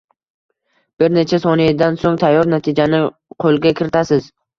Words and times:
Bir 1.01 1.11
necha 1.17 1.39
soniyadan 1.43 1.99
soʻng 2.03 2.17
tayyor 2.23 2.49
natijani 2.55 3.03
qo’lga 3.47 3.75
kiritasiz. 3.81 4.27